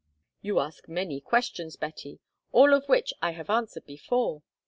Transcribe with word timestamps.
"You 0.41 0.59
ask 0.59 0.89
many 0.89 1.21
questions, 1.21 1.75
Betty, 1.75 2.19
all 2.51 2.73
of 2.73 2.87
which 2.89 3.13
I 3.21 3.33
have 3.33 3.51
answered 3.51 3.85
before. 3.85 4.41